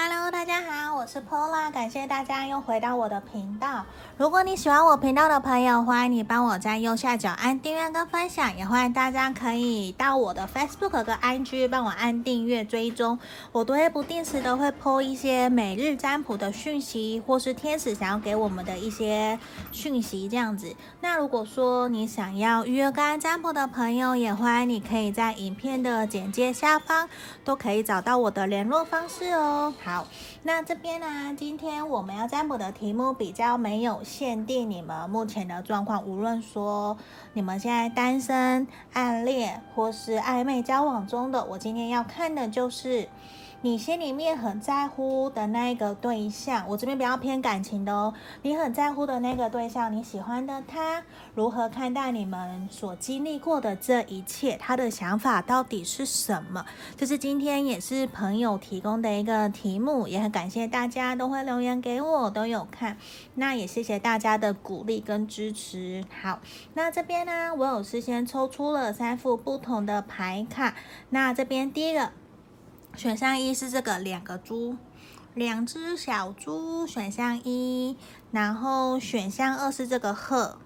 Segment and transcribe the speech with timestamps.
[0.00, 3.84] Hello，大大家好，我是 Pola，感谢大家又回到我的频道。
[4.16, 13.18] 如果你喜欢我频道的朋友，欢迎你帮我在右下角按订阅跟分享，也欢迎大家可以到我的 Facebook 跟 IG 帮我按订阅追踪。
[13.52, 19.38] 我都会不定时的会 po 一些每日占卜的讯息，或是天使想要给我们的一些
[19.70, 20.74] 讯息这样子。
[21.02, 27.06] 那如果说你想要预约个案占卜的朋友，也欢迎你可以在影片的简介下方
[27.44, 29.74] 都可以找到我的联络方式哦。
[29.84, 30.06] 好，
[30.48, 36.96] 那这边呢，今天我们要占卜的题目比较没有限定你们目前的状况，无论说
[37.34, 43.10] 你们现在单身、暗恋或是暧昧交往中的，我今天要看的就是。
[43.60, 48.14] 你心里面很在乎的那个对象，我这边比较偏感情的哦。
[48.42, 51.02] 你很在乎的那个对象，你喜欢的他，
[51.34, 54.56] 如何看待你们所经历过的这一切？
[54.58, 56.64] 他的想法到底是什么？
[56.96, 62.96] 这是今天也是朋友提供的一个题目，也很感谢大家都会留言给我，都有看。
[63.34, 66.04] 那也谢谢大家的鼓励跟支持。
[66.22, 66.38] 好，
[66.74, 70.76] 那这边呢，我有事先抽出了三副不同的牌卡。
[71.10, 72.12] 那这边第一个。
[72.98, 74.76] 选项一是这个两个猪，
[75.32, 76.84] 两只小猪。
[76.84, 77.96] 选项一，
[78.32, 80.58] 然后选项二是这个鹤，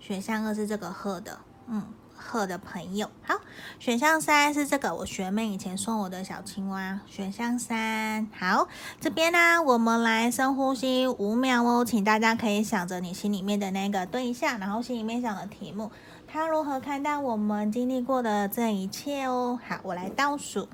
[0.00, 1.84] 选项二是这个鹤的，嗯，
[2.16, 3.08] 鹤的朋友。
[3.22, 3.36] 好，
[3.78, 6.98] 选项三是这个我学妹以前送我的小青蛙。
[7.06, 8.66] 选项三，好，
[9.00, 15.92] 这边呢，我们来深呼吸五秒哦，请大家可以想着你心里面的那个对象，然后心里面想的题目，
[16.26, 19.60] 他如何看待我们经历过的这一切哦。
[19.64, 20.68] 好，我来倒数。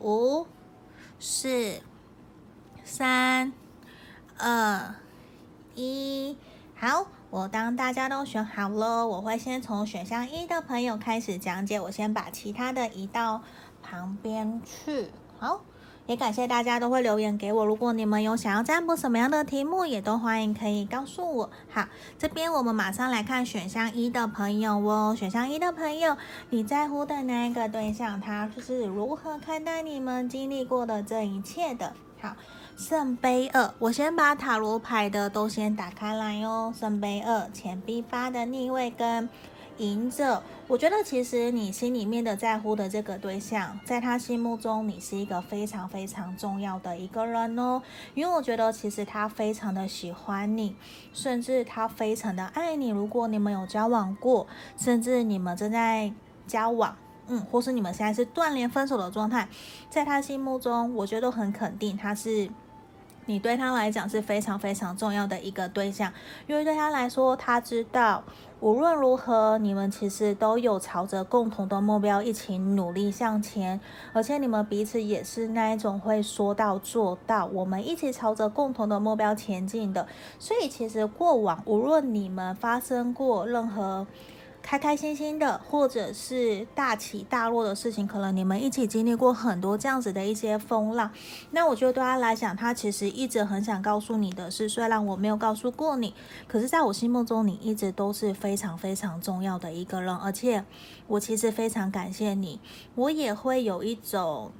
[0.00, 0.46] 五、
[1.18, 1.80] 四、
[2.82, 3.52] 三、
[4.38, 4.94] 二、
[5.74, 6.36] 一，
[6.74, 13.42] 好，我当大家都选好了，我会先从选项一的朋友开始讲解，我先把其他的移到
[13.82, 15.60] 旁边去，好。
[16.10, 17.64] 也感谢大家都会留言给我。
[17.64, 21.50] 如果你们有想要占卜什么样的题目，也都欢迎可以告诉我。
[21.70, 21.86] 好，
[22.18, 25.14] 这边我们马上来看选项一的朋友哦。
[25.16, 26.16] 选项一的朋友，
[26.48, 31.92] 你在乎的那一个对象，他是如何看待你们经历过的这一切的？
[32.20, 32.34] 好，
[32.76, 36.74] 圣杯二，我先把塔罗牌的都先打开来哦。
[36.76, 39.28] 圣杯二，钱币八的逆位跟。
[39.80, 47.80] 赢着，我觉得其实你心里面的在乎的这个对象，在他心目中你是一个非常非常重要的一个人哦。
[48.14, 50.76] 因为我觉得其实他非常的喜欢你，
[51.14, 52.90] 甚至他非常的爱你。
[52.90, 54.46] 如果你们有交往过，
[54.76, 56.12] 甚至你们正在
[56.46, 56.94] 交往，
[57.28, 59.48] 嗯，或是你们现在是断联分手的状态，
[59.88, 62.50] 在他心目中，我觉得很肯定他是。
[63.26, 66.12] 你对他来讲是非常非常重要的一个对象，
[66.48, 68.24] 因为对他来说，他知道
[68.60, 73.80] 无论如何，你们其实都有朝着共同的目标一起努力向前，
[74.12, 80.06] 而且你们彼此也是那一种会说到做到，我们一起朝着共同的目标前进的。
[80.38, 84.06] 所以，其实过往无论你们发生过任何。
[84.62, 91.10] 开开心心的，或者是大起大落的事情，可能你们一起经历过很多这样子的一些风浪。
[91.50, 96.14] 那我觉得对他来讲，他其实一直很想告诉你的是，虽然我没有告诉过你，
[96.46, 100.14] 可是在我心目中，你一直都是非常非常重要的一个人。
[100.14, 100.64] 而且
[101.06, 102.60] 我其实非常感谢你，
[102.94, 104.52] 我也会有一种。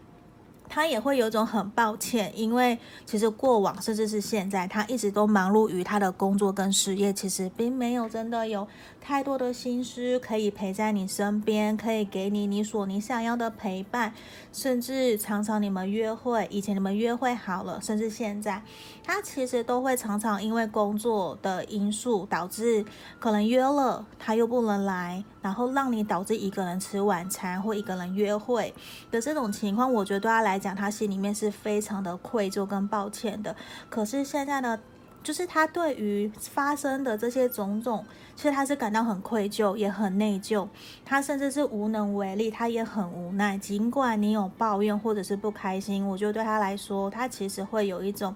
[0.70, 8.66] 他也会有种很抱歉，因为其实过往甚至是现在，他一直都忙碌于他的工作跟事业，其实并没有真的有
[9.00, 14.14] 太多的心思可以陪在你身边，可以给你你所你想要的陪伴，
[14.52, 18.62] 甚至常常你们约会，以前你们约会好了，甚至现在，
[19.02, 22.84] 他其实都会常常因为工作的因素导致
[23.18, 28.74] 可能约了他又不能来，然后让你导致一个人吃晚餐或一个人约会
[29.10, 33.54] 的这种情况，我觉得对他来讲，他心里面是非常的愧疚跟抱歉的。
[33.88, 34.78] 可是现在呢，
[35.22, 40.66] 就是他对于发生的这些种种，其实他是感到很愧疚，也很内疚。
[41.04, 43.56] 他甚至是无能为力，他也很无奈。
[43.58, 48.34] 尽管你有抱怨或者是不开心，我觉得对他来说，他其实会有一种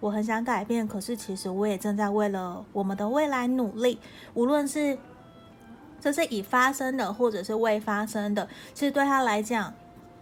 [0.00, 3.98] 我很想改变，可是其实我也正在为了我们的未来努力。
[4.34, 4.98] 无论是
[6.06, 9.74] 这是已发生的，或者是未发生的，其实对他来讲。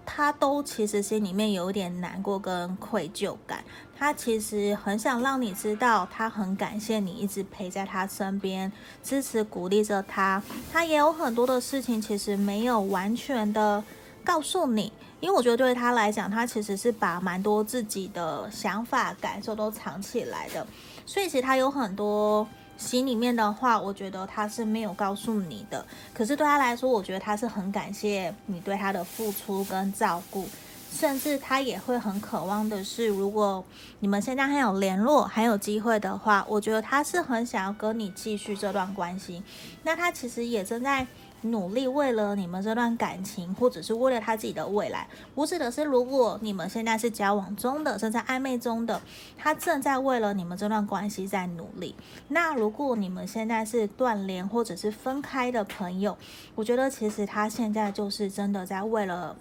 [0.06, 3.64] 他都其实心里面有点难过跟愧疚感，
[3.96, 8.70] 他其实很想让你知道，他很感谢你一直陪在他身边，
[9.02, 10.42] 支持鼓励着他。
[10.70, 13.82] 他也有很多的事情其实没有完全的
[14.22, 20.66] 告诉你，因为我觉得对他来讲，他其实是把蛮多自己的想法感受都藏起来的，
[21.06, 22.46] 所以其实他有很多。
[22.76, 25.84] 心里面的话，我觉得他是没有告诉你的。
[26.12, 30.48] 可是对他来说，我觉得他是很感谢你对他的付出跟照顾。
[30.92, 33.64] 甚至他也会很渴望的是，如果
[33.98, 39.42] 你们现在还有联络，还有机会的话，我觉得他是很想要跟你继续这段关系。
[39.82, 41.04] 那他其实也正在
[41.44, 45.06] 努力为了你们这段感情，或者是为了他自己的未来。
[45.34, 49.00] 我指的是，如果你们现在是交往中的，正在暧昧中的，
[49.36, 51.94] 他正在为了你们这段关系在努力。
[52.28, 56.16] 那如果你们现在是断联或者是分开的朋友，
[56.54, 59.36] 我觉得其实他现在就是真的在为了。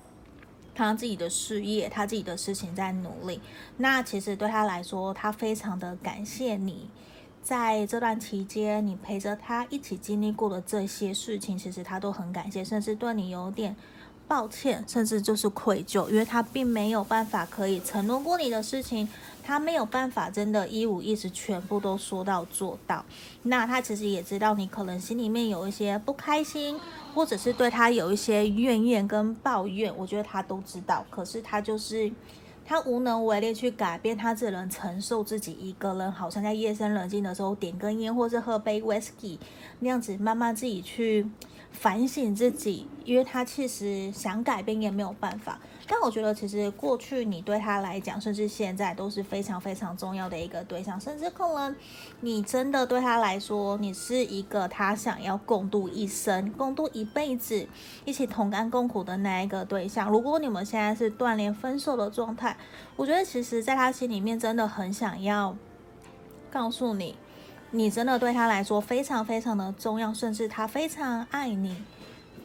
[0.76, 3.40] 他自己的事业，他自己的事情在努力。
[3.78, 6.90] 那其实对他来说，他非常的感谢你，
[7.44, 13.76] 在这段期间，你陪着他一起经历过的这些事情，其实他都很感谢，甚至对你有点。
[14.26, 19.08] 抱歉，甚至就是愧疚，因为他并没有办法可以承诺过你的事情，
[19.44, 23.04] 他没有办法真的一五一十全部都说到做到。
[23.44, 26.80] 那他其实也知道你可能心里面有一些不开心，
[27.14, 31.06] 或者是对他有一些怨言跟抱怨，我觉得他都知道。
[31.10, 32.10] 可是他就是
[32.66, 39.38] 他无能为力去改变，他只能承受自己一个人，好像在夜深人静的时候点根烟，或是喝杯 whisky
[39.80, 41.28] 那样子，慢慢自己去。
[41.72, 45.60] 反省自己，因为他其实想改变也没有办法。
[45.88, 51.00] 但我觉得，其实过去你对他来讲，甚至现在都是非常非常重要的一个对象。
[51.00, 51.76] 甚至可能
[52.22, 57.68] 你真的对他来说，你是一个他想要共度一生、共度一辈子、
[58.06, 60.10] 一起同甘共苦的那一个对象。
[60.10, 62.56] 如果你们现在是断联分手的状态，
[62.96, 65.56] 我觉得其实在他心里面真的很想要
[66.50, 67.16] 告诉你。
[67.76, 71.76] 你真的对他来说非常非常的重要，甚至他非常爱你。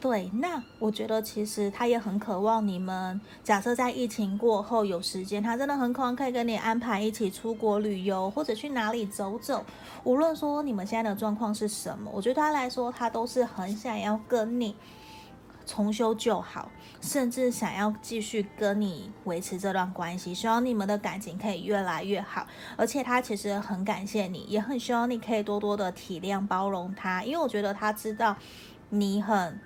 [0.00, 3.20] 对，那我觉得其实他也很渴望你们。
[3.42, 9.64] 假设在疫情过后有时间，他真的很渴望可以跟你安排一起出国旅游，或者去哪里走走。
[10.04, 14.76] 无论说你们现在的状况是什么，我觉得他来说，他都是很想要跟你。
[15.66, 16.70] 重修旧好，
[17.02, 22.46] 甚至想要继续跟你维持这段关系，希望你们的感情可以越来越好。
[22.74, 28.34] 而且他其实很感谢你，也很希望你可以多多的体谅包容他，因为我觉得他知道
[28.88, 29.60] 你很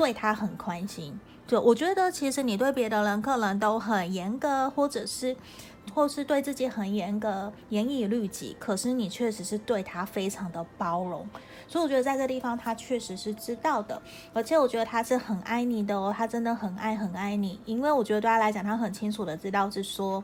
[0.00, 1.20] 对他很宽心。
[1.46, 5.36] 就我觉得其实你对别的人可能都很严格，或者是。
[5.94, 11.26] 或是对自己很严格、严以律己，可是你确实是对他非常的包容，
[11.66, 14.00] 所以我觉得在这地方他确实是知道的，
[14.32, 20.22] 而且我觉得他是很爱你的哦，他真的很爱很爱你，因为我觉得对他来讲，他很清楚的知道是说，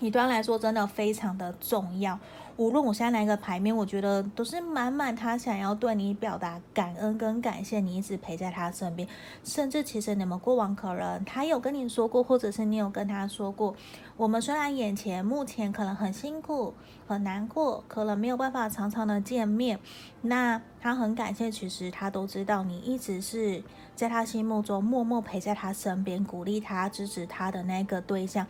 [0.00, 2.18] 你对他来说真的非常的重要。
[2.56, 9.06] 无论我现在哪一个牌面，我觉得都是满满他想要对你表达感恩跟感谢，你一直陪在他身边。
[9.44, 13.76] 甚至其实你们过往可能他有跟你说过，或者是你有跟他说过，
[14.16, 16.72] 我们虽然眼前目前可能很辛苦、
[17.06, 19.78] 很难过，可能没有办法常常的见面，
[20.22, 23.62] 那他很感谢，其实他都知道你一直是
[23.94, 28.46] 在他心目中默默陪在他身边，鼓励他、支持他的那个对象。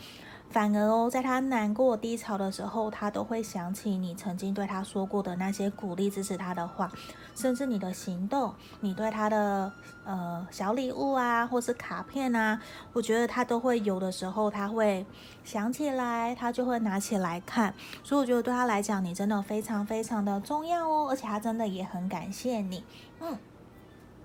[0.50, 6.90] 反而哦，在他难过低潮的时候，他都会想起你曾经对他说过的那些鼓励支持他的话，
[7.34, 9.70] 甚至你的行动，你对他的
[10.04, 12.60] 呃小礼物啊，或是卡片啊，
[12.94, 15.04] 我觉得他都会有的时候他会
[15.44, 17.74] 想起来，他就会拿起来看。
[18.02, 22.82] 所以我觉得对他来讲，你真的非常非常的重要哦，而且他真的也很感谢你。
[23.20, 23.36] 嗯，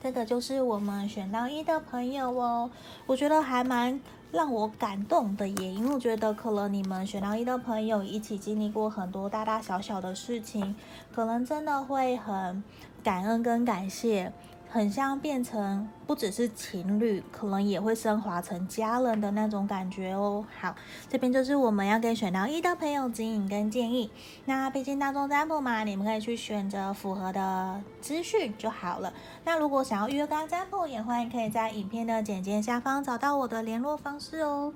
[0.02, 2.70] 这个就是我们选到一的朋友哦，
[3.08, 4.00] 我觉得还蛮。
[4.32, 10.76] 让我感动的耶，因为我觉得可能你们选到一的朋友一起经历过很多大大小小的事情，
[11.14, 12.64] 可能真的会很
[13.04, 14.32] 感恩跟感谢。
[14.74, 20.46] 很像变成不只是情侣，可能也会升华成家人的那种感觉哦。
[20.62, 20.74] 好，
[21.10, 24.10] 这边就是我们要给选到一的朋友指引跟建议。
[24.46, 29.12] 那毕竟大众占卜嘛，你们可以去选择符合的资讯就好了。
[29.44, 34.74] 那如果想要预约跟占卜，也欢迎可以在影片的简介下方找到我的联络方式哦。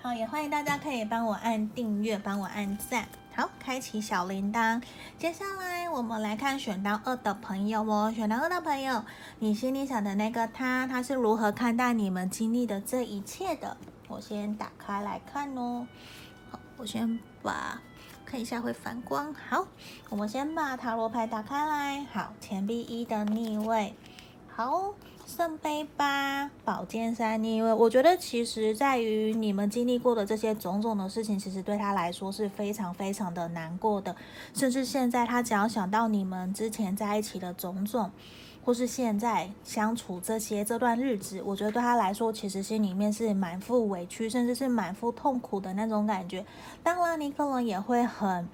[0.00, 3.06] 好，也欢迎大家可以帮我按订阅，帮我按赞。
[3.36, 4.82] 好，开启小铃铛。
[5.18, 9.04] 接下来我们来看选到二的朋友哦，选到二的朋友，
[9.40, 13.76] 你心里想的那个他，他是如何看待你们经历的这一切的？
[14.08, 15.86] 我先打开来看哦。
[16.50, 17.78] 好，我先把
[18.24, 19.34] 看一下会反光。
[19.34, 19.66] 好，
[20.08, 22.06] 我们先把塔罗牌打开来。
[22.14, 23.94] 好，钱币一的逆位。
[24.48, 24.94] 好。
[25.26, 34.14] 圣杯八，宝剑三逆位，我觉得其实在于你们经历过的这些种种的事情，其实对他来说是非常非常的难过的。
[34.54, 38.08] 甚至现在，他只要想到你们之前在一起的种种，
[38.64, 46.46] 或是现在相处这些这段日子，我觉得对他来说，其实心里面是满腹委屈，甚至是满腹痛苦的那种感觉。
[46.84, 48.48] 当然，你可能也会很。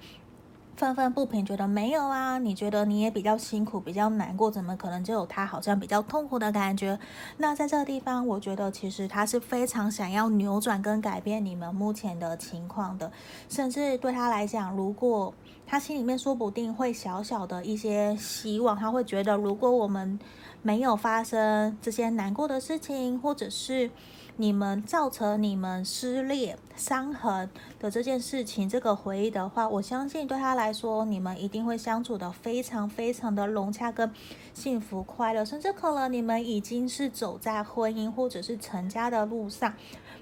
[0.75, 2.39] 愤愤不平，觉得没有啊？
[2.39, 6.97] 你觉得你也比较辛苦，比较难过，怎么可能就有他好像比较痛苦的感觉？
[7.37, 13.11] 那在这个地方，我觉得其实他是非常想要扭转跟改变你们目前的情况的，
[13.47, 15.31] 甚至对他来讲，如果
[15.67, 20.19] 他心里面说不定会小小的一些希望，他会觉得如果我们
[20.63, 23.91] 没有发生这些难过的事情，或者是。
[24.37, 27.49] 你们造成你们撕裂伤痕
[27.79, 34.11] 的这件事情，这个回忆的话，我相信对他来说，你们一定会相处的非常非常的融洽跟
[34.53, 39.71] 幸福快乐，甚至可能你们已经是走在婚姻或者是成家的路上。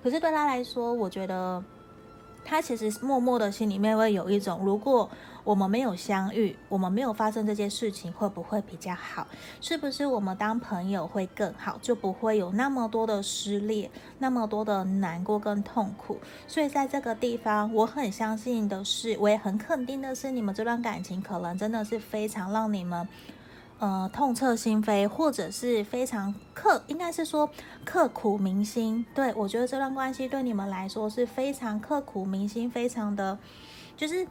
[0.04, 1.64] 可是对他来说，我觉得
[2.44, 5.10] 他其实默默的心里面会有一种，如果。
[5.44, 9.26] 我们没有相遇，我们没有发生这件事情，会不会比较好？
[9.60, 16.20] 是不是我们当朋友会更好，就不会有那么多的撕裂，那么多的难过跟痛苦？
[16.48, 23.08] 所以在这个地方，我很相信的是，我也很肯定的是，你们这段感情可能真的是非常让你们，
[23.82, 27.50] 呃，痛彻心扉，或者是非常刻，应该是说
[27.84, 29.06] 刻苦铭心。
[29.14, 33.38] 对，我觉得这段关系对你们来说是非常刻苦铭心，非常的，
[33.98, 34.26] 就是。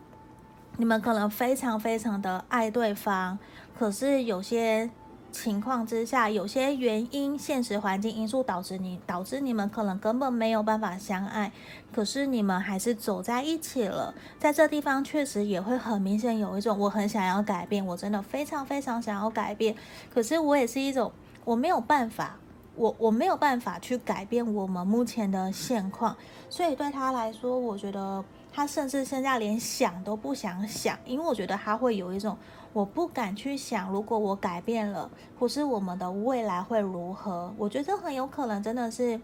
[0.76, 3.38] 你们可能非常非常的爱对方，
[3.76, 4.88] 可是有些
[5.30, 11.50] 情况之下，有些原因、现实环境因素导致你导致你们可能根本没有办法相爱，
[11.92, 14.14] 可是你们还是走在一起了。
[14.38, 19.74] 在这地方确实也会很明显有一种我很想要改变，我真的非常非常想要改变，
[20.12, 21.12] 可是我也是一种
[21.44, 22.36] 我没有办法，
[22.74, 26.16] 我我没有办法去改变我们目前的现况，
[26.48, 28.24] 所以对他来说，我觉得。
[28.52, 32.36] 他甚至现在连想都不想想，因为我觉得他会有一种
[32.72, 37.52] 我不敢去想，如果我改变了，或是我们的未来会如何？
[37.58, 39.20] 我觉得很有可能真的是，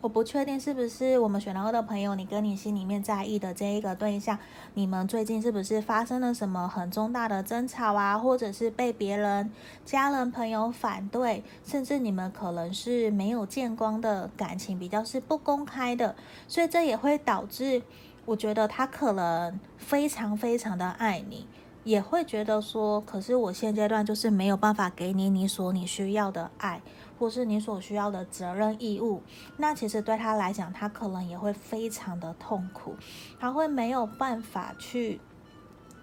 [0.00, 4.36] 我不确定是不是我们选到的朋友，你跟你心里面在意的这一个对象，
[4.74, 9.50] 你们最近是不是发生了什么很重大的争吵啊，或者是被别人、
[9.84, 16.16] 家人、朋友反对，甚至你们可能是没有见光的感情，比较是不公开的，
[16.48, 17.82] 所以这也会导致。
[18.24, 21.46] 我觉得他可能非常非常的爱你，
[21.86, 26.82] 也会觉得说，可是我现阶段就是没有办法给你你所你需要的爱，
[27.16, 29.22] 或是你所需要的责任义务。
[29.56, 32.96] 那其实对他来讲，他可能也会非常的痛苦，
[33.38, 35.20] 他会没有办法去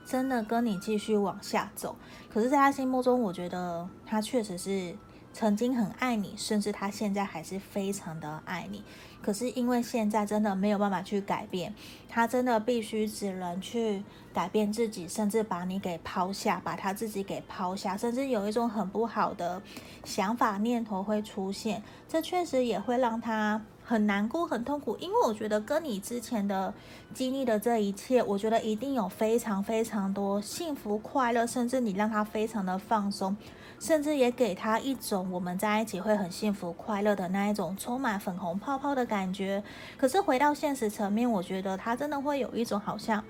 [0.06, 1.98] 真的跟你继续往下走。
[2.34, 4.96] 可是，在他心目中，我觉得他确实是
[5.34, 8.84] 曾经很爱你，甚至他现在还是非常的爱你。
[9.22, 11.74] 可是因为现在真的没有办法去改变，
[12.08, 19.62] 他真的必须只能去改变自己，甚至把你给抛下，把他自己给抛下，甚至有一种很不好的
[20.04, 24.96] 想法念头会出现，这确实也会让他很难过、很痛苦。
[24.98, 26.74] 因为我觉得跟你之前的
[27.13, 33.36] 经历的这一切，我觉得一定有非常非常多幸福快乐，甚至你让他非常的放松。
[33.80, 39.62] 甚至也给他一种我们在一起会很幸福快乐的那一种充满粉红泡泡的感觉。
[39.98, 43.22] 可是回到现实层面，我觉得他真的会有一种好像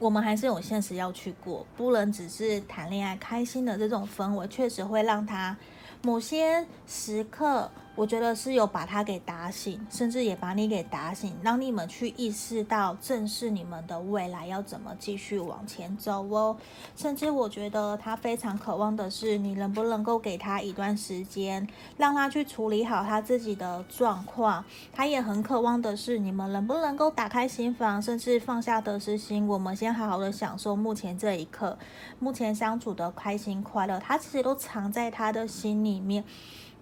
[0.00, 5.56] 我们还是有现实要去过，不能只是谈恋爱开心的这种氛围，确实会让他
[6.02, 7.70] 某些时刻。
[7.96, 16.54] 我觉得是有把他给打醒，甚至也把你给打醒，让你们去意识到正视你们的未来要怎么继续往前走哦。
[16.94, 24.62] 甚至我觉得他非常渴望的是，你能不能够给他一段时间，让他去处理好他自己的状况。
[24.92, 31.78] 他也很渴望的是，你们能不能够打开心房，甚至放下得失心，我们先好好的享受目前这一刻，
[32.18, 33.98] 目前相处的开心快乐。
[33.98, 36.22] 他其实都藏在他的心里面。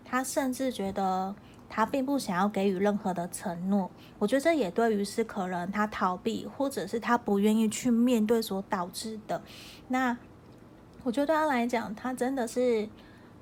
[0.04, 1.34] 他甚至觉得
[1.68, 9.42] 他并不想要给予任何的承诺，我觉得这也对于是可能他逃避或者是他不愿意去面对所导致的。
[9.88, 10.16] 那
[11.02, 12.88] 我觉得对他来讲，他真的是。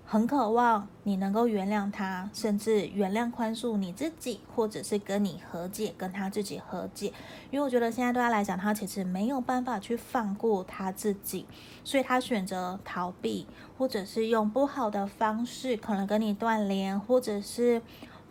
[0.05, 7.13] 很渴望你能够原谅他，甚至原谅宽恕你自己，或者是跟你和解，跟他自己和解。
[7.51, 11.47] 因为我觉得现在对他来讲，他其实没有办法去放过他自己，
[11.83, 13.47] 所以他选择逃避，
[13.79, 17.81] 或者是用不好的方式，可能跟你断联，或者是。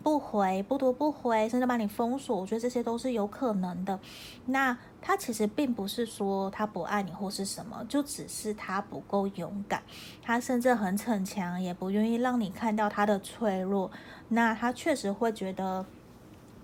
[0.02, 3.98] 不回，不读不回，甚至把你封锁，我觉得这些都是有可能的。
[4.46, 9.82] 那他其实并不是说他不爱你或是什么，就只是他不够勇敢，
[10.20, 13.90] 他甚至很逞强，也不愿意让你看到他的脆弱。
[14.28, 15.86] 那他确实会觉得，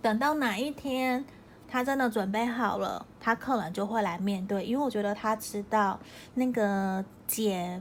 [0.02, 1.24] 等到哪一天
[1.68, 4.64] 他真的准备好了，他可能就会来面对。
[4.64, 5.98] 因为我觉得他知道
[6.34, 7.80] 那个解。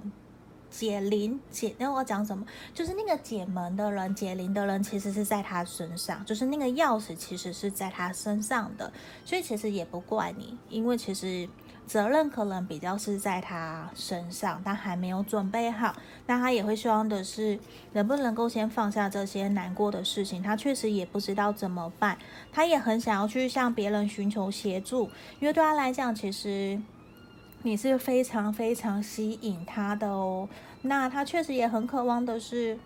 [0.69, 2.45] 解铃解，那我讲什么？
[2.73, 8.91] 就是那个解门的人，解铃的人，其实是在他身上，就是那个钥匙其实是在他身上的，
[9.25, 11.47] 所以其实也不怪你，因为其实
[11.85, 15.95] 责任可能比较是在他身上，他还没有准备好。
[16.25, 17.57] 那他也会希望的是，
[17.93, 20.43] 能不能够先放下这些难过的事情。
[20.43, 22.17] 他确实也不知道怎么办，
[22.51, 25.09] 他也很想要去向别人寻求协助，
[25.39, 26.77] 因为对他来讲，其实
[27.67, 30.47] 你是非常非常吸引他的哦。
[30.83, 32.77] 那他确实也很渴望的是。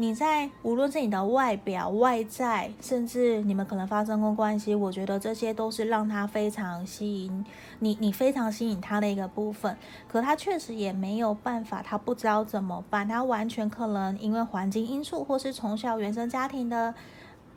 [0.00, 7.44] 你在无论是你的外表、外在，甚至你们可能发生过关系，我觉得这些都是让他非常吸引
[7.80, 9.76] 你，你非常吸引他的一个部分。
[10.06, 16.94] 可他确实也没有办法，他不知道怎么办，他完全可能因为环境因素，或是从小原生家庭的。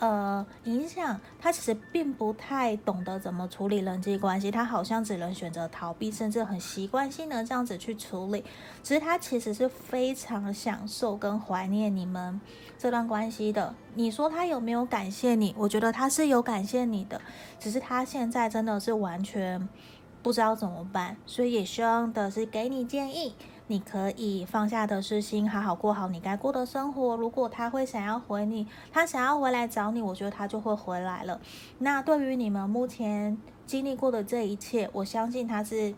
[0.01, 8.43] 呃，影响他其实并不太懂得怎么处理人际关系，他好像只能选择逃避，甚至很习惯性的这样子去处理。
[8.81, 12.41] 其实他其实是非常享受跟怀念你们
[12.79, 13.75] 这段关系的。
[13.93, 15.53] 你说他有没有感谢你？
[15.55, 17.21] 我觉得他是有感谢你的，
[17.59, 19.69] 只是他现在真的是完全
[20.23, 23.35] 不知道怎么办，所以也希望的是给你建议。
[23.71, 27.15] 你可以放下得失心，好好过好你该过的生活。
[27.15, 31.39] 如果他会想要回你，他想要回来找你，我觉得他就会回来了。
[31.77, 35.95] 那对于你们目前经历过的这一切，我相信他是。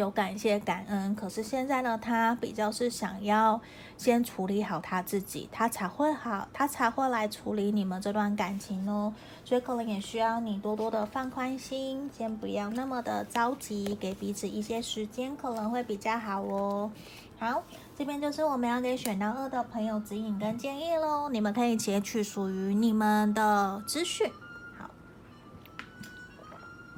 [0.00, 3.60] 有感谢感恩，可是现在呢，他比较是想要
[3.96, 9.12] 先处理好他自己，他才会好，他才会来处理你们这段感情哦。
[9.44, 16.92] 所以可能也需要你多多的放宽心，先不要那么的着急，给彼此一些时间，可能会比较好哦。
[17.40, 17.62] 好，
[17.96, 24.30] 这边就是我们要给选到二的朋友指引跟建议喽，你们可以截取属于你们的资讯。
[24.76, 24.90] 好，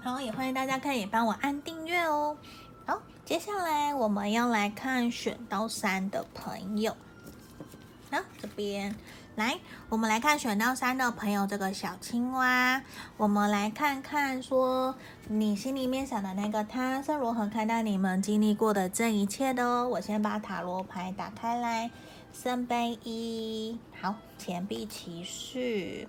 [0.02, 2.36] 好，也欢迎大家可以帮我按订阅哦。
[2.86, 6.96] 好，接下来我们要来看选到三的朋友。
[8.10, 8.96] 好，这边
[9.36, 9.58] 来，
[9.88, 12.82] 我们来看选到三的朋友这个小青蛙。
[13.16, 14.96] 我们来看看，说
[15.28, 19.88] 你心里面想的那个他是如何看待你们经历过的这一切的哦。
[19.88, 21.90] 我先把塔罗牌打开来，
[22.32, 26.08] 圣杯一，好，钱币骑士，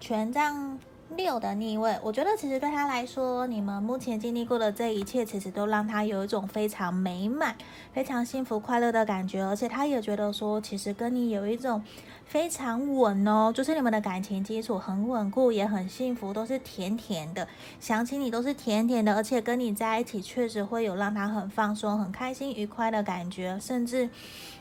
[0.00, 0.78] 权杖。
[1.16, 7.54] 六的逆位，我觉得其实对他来说，你们目前经历过的这一切，其实都让他有一种非常美满、
[7.92, 11.82] 非常幸福快乐的感觉，而且他也觉得说，其实跟你有一种。
[12.24, 17.46] 非常稳哦，就是你们的感情基础很稳固，也很幸福，都是甜甜的。
[17.78, 23.58] 想起你都是甜甜的，而且跟你在一起确实会有让他很放松、很开心、愉快的感觉。
[23.60, 24.08] 甚至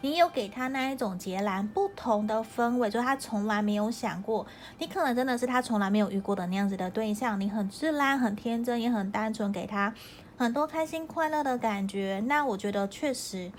[0.01, 4.45] 你有给他那一种截然不同的氛围，就是他从来没有想过，
[4.79, 7.39] 你可能真的是他从来没有遇过的那样子的对象。
[7.39, 9.93] 你很自然、很天真，也很单纯，给他
[10.37, 12.21] 很多开心快乐的感觉。
[12.27, 13.49] 那我觉得确实。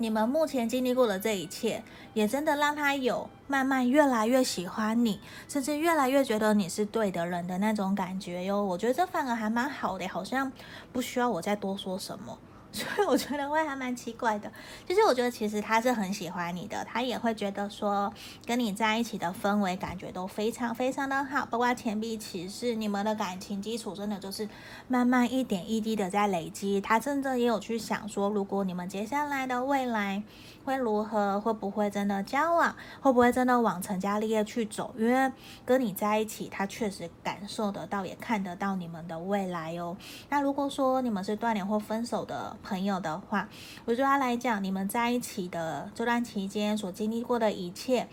[0.00, 1.82] 你们目前经历过的这一切，
[2.14, 8.64] 也真的让他有慢慢越来越喜欢你，甚至越来越觉得你是对的人的那种感觉哟。
[8.64, 10.50] 我觉得这反而还蛮好的，好像
[10.90, 12.38] 不需要我再多说什么。
[12.72, 14.50] 所以我觉得会还蛮奇怪的，
[14.86, 18.12] 就是我觉得其实他是很喜欢你的，他也会觉得说
[18.46, 24.48] 跟你在一起的氛围感觉都非常非常的好，包括钱币骑士，你们的感情基础真的就是
[24.86, 26.80] 慢慢一点一滴的在累积。
[26.80, 30.22] 他真的也有去想说，如果你们接下来的未来
[30.64, 34.94] 会如何，会不会真的交往，会不会真的往成家立业去走？
[34.96, 35.32] 因为
[35.66, 39.96] 跟你在一起，他确实感受得到，也看得到你们的未来哦。
[40.28, 43.48] 那如果说你们是断联或分手的，朋友的话，
[43.84, 48.08] 我觉得他来讲，你们在一起的这段期间所经历过的一切，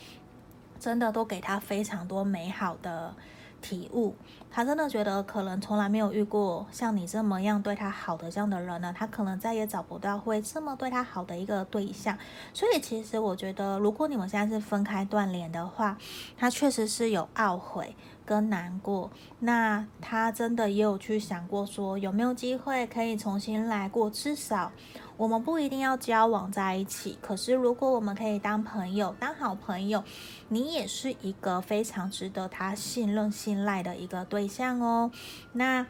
[0.79, 3.13] 真的都给他非常多美好的
[3.61, 4.15] 体悟。
[4.49, 12.17] 他真的觉得可能从来没有遇过像你这么样对他好的这样的人呢，他可能再也找不到会这么对他好的一个对象。
[12.53, 15.97] 所以其实我觉得，如果你们现在是分开断联的话，
[16.37, 17.95] 他确实是有懊悔。
[18.27, 19.09] 跟难过，
[19.39, 24.09] 那他真的也有去想过说有没有机会可以重新来过？
[24.09, 24.69] 至少
[25.15, 30.03] 我们不一定要交往在一起，可是如果我们可以当朋友，当好朋友，
[30.49, 35.09] 你也是一个非常值得他信任、信赖的一个对象哦。
[35.53, 35.87] 那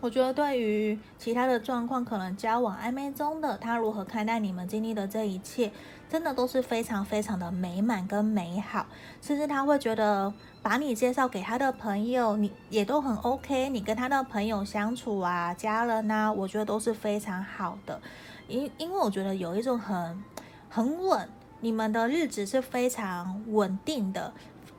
[0.00, 5.72] 我觉得对于其他的状况，可能交往暧昧中的他如何看待你们经历的这一切？
[6.08, 8.86] 真的都是非常非常的美满跟美好，
[9.20, 13.68] 甚至他会觉得把你介绍给他的朋友，你也都很 OK。
[13.70, 18.00] 你跟他的朋友相处啊，家人啊，我觉得都是非常好的。
[18.48, 20.22] 因因为我觉得有一种很
[20.68, 21.28] 很稳，
[21.60, 24.32] 你们的日子是非常稳定的。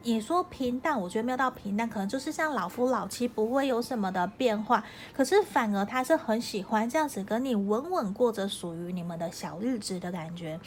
[0.04, 4.82] 你说平淡，我觉得没有到平淡，可能就是像老夫老妻，不会有什么的变化。
[5.14, 10.58] 可是反而他是很喜欢这样子跟你稳稳过着属于你们的小日子的感觉。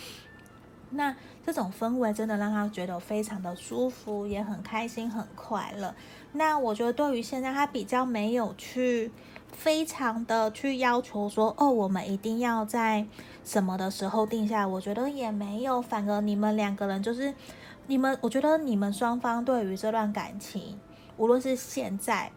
[0.91, 5.95] 那这种氛围真的让他觉得非常的舒服，也很开心，很快乐。
[6.33, 9.11] 那我觉得对于现在他比较没有去
[9.53, 13.07] 非常的去要求说，哦，我们一定要在
[13.45, 17.35] 什么的时候定下来，我觉得也没有，反而你们两个人就是
[17.87, 20.79] 你们，我觉得你们双方对于这段感情，
[21.17, 22.33] 无论是现在。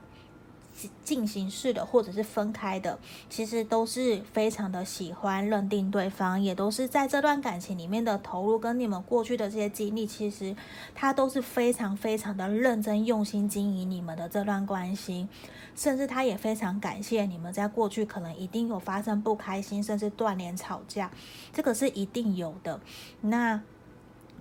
[1.04, 2.98] 进行式的，或者是分开的，
[3.30, 10.56] 其实都是非常的喜欢认定对方，也都是在这段感情里面的投入，跟你们过去的这些经历，其实
[10.96, 15.28] 他都是非常非常的认真用心经营你们的这段关系，
[15.76, 21.12] 甚至他也非常感谢你们在过去可能一定有发生不开心，甚至断联吵架，
[21.52, 22.80] 这个是一定有的。
[23.22, 23.62] 那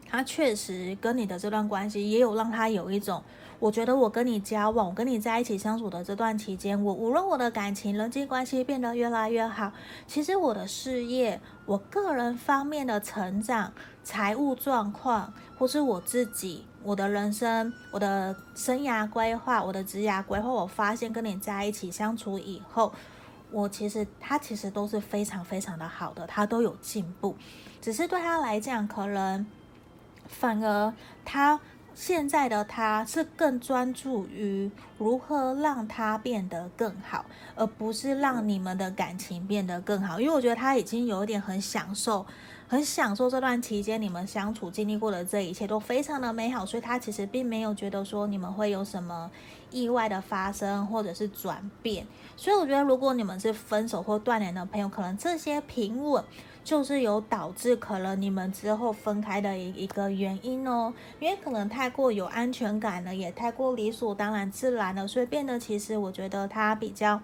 [0.08, 3.22] 他确实跟你的这段关系也有让他有一种。
[3.62, 9.70] 我觉得我跟你交往，我跟你在一起相处的这段期间，我无论我的感情、人际关系变得越来越好，
[10.04, 13.72] 其实我的事业、我个人方面的成长、
[14.02, 22.92] 财务状况，或是我自己、我的人生、我的生涯规划、我的职业规划，我发现跟你在一起相处以后，
[23.52, 27.36] 我其实他其实都是非常非常的好的，他都有进步，
[27.80, 29.46] 只是对他来讲，可能
[30.26, 30.92] 反而
[31.24, 31.60] 他。
[31.94, 37.24] 现在的他是更专注于如何让他变得更好，
[37.54, 40.20] 而不是让你们的感情变得更好。
[40.20, 42.24] 因为我觉得他已经有一点很享受，
[42.66, 49.30] 很享受这段期间你们相处经历过的这一切都非常的美好，所以他其实并没有觉得说你们会有什么
[49.70, 52.06] 意外的发生或者是转变。
[52.36, 56.24] 所以我觉得，如果你们是分手或断联的朋友，可能这些平稳。
[56.64, 67.20] 就是有导致可能你们之后分开的一一个原因哦，因为可能太过有安全感了，也太过理所当然自然了，所以变得其实我觉得他比较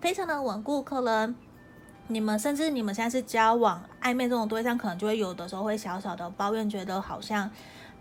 [0.00, 0.82] 非常的稳固。
[0.82, 1.34] 可能
[2.08, 7.48] 你们甚至你们现在是交往暧昧这种对象，可能就会有的时候会小小的抱怨，觉得好像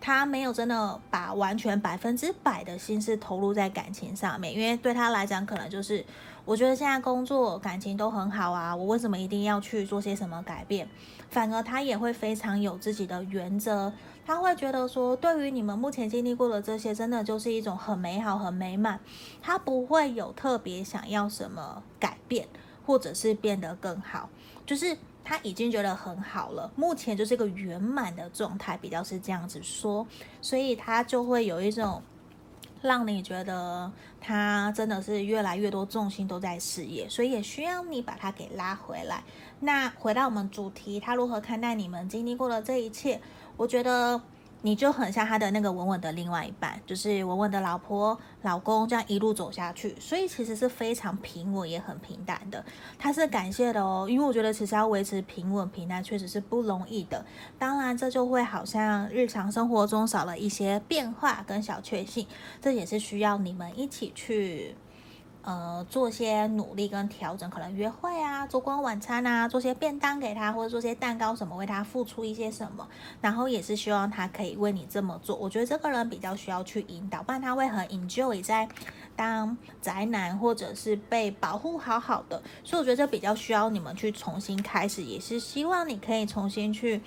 [0.02, 6.04] 他没有真的把完全百分之百的心思投入在感情上面，因为对他来讲可能就是。
[6.50, 10.90] 我觉得现在工作感情都很好啊，我为什么一定要去做些什么改变？
[11.30, 13.94] 反而他也会非常有自己的原则，
[14.26, 19.00] 他会觉得说，对于你们目前经历过的这些，真的就是一种很美好、很美满。
[19.44, 22.48] 他不会有特别想要什么改变，
[22.84, 24.28] 或者是变得更好，
[24.66, 30.08] 就是他已经觉得很好了，目前就是一个圆满的状态，比较是这样子说，
[30.42, 32.02] 所以他就会有一种。
[32.82, 39.24] 让你觉得他真的是越来越多重心都在事业，所以也需要你把他给拉回来。
[39.60, 43.20] 那回到我们主题，他如何看待你们经历过的这一切？
[43.58, 44.22] 我觉得。
[44.62, 52.64] 你就很像他的那个稳稳的另外一半，就是稳稳的老婆、老公，这样一路走下去，所以其实是非常平稳也很平淡的。
[52.98, 57.26] 他是感谢的哦，因为我觉得其实要维持平稳平淡确实是不容易的。
[57.58, 62.28] 当然，这就会好像日常生活中少了一些变化跟小确幸，
[62.62, 64.76] 这也是需要你们一起去。
[65.42, 72.86] 呃，做些努力跟调整，可能约会啊，烛光晚餐啊，做些便当给他，或者做些蛋糕什么，为他付出一些什么，
[73.22, 75.36] 然后也是希望他可以为你这么做。
[75.38, 78.68] 我觉得这个人比较需要去引导，不然他会很 enjoy 在
[79.16, 82.44] 当宅男或者是被保护好好的。
[82.66, 87.02] 所以我觉得这比较需要你们去重新开始，也是希望你可以重新去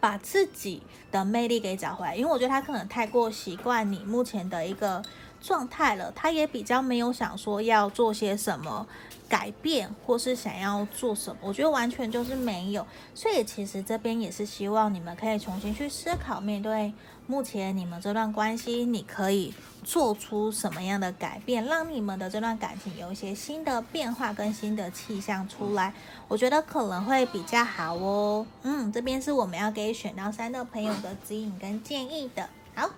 [0.00, 5.02] 把自己的魅力给找回来，因为我觉得他可能太过习惯你目前的一个。
[5.44, 8.86] 状态了，他也比较没有想说要做些什么
[9.28, 12.86] 改变，或是想要做什么，我觉得完全就是没有。
[13.14, 16.94] 所以其实这边也是希望你们可以重新去思考，面对
[17.26, 19.52] 目前你们这段关系，你可以
[19.82, 25.92] 做出什么样的改变，让你们的这段感情有一些新的变化跟新的气象出来，
[26.26, 28.46] 我觉得可能会比较好哦。
[28.62, 32.48] 嗯，这边是我们要给选到三的朋友的指引跟建议的。
[32.74, 32.88] 好。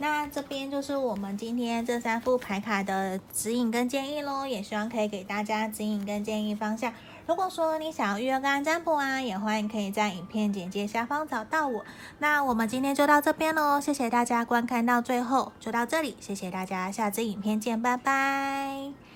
[0.00, 6.92] 那这边就是我们今天这三副牌卡的指引跟建议喽，也希望可以给大家指引跟建议方向。
[7.26, 11.84] 如果说你想要预约个案占卜啊，也欢迎可以在影片简介下方找到我。
[12.20, 19.07] 那我们今天就到这边喽，谢谢大家观看到最后，就到这里，谢谢大家，下支影片见，拜拜。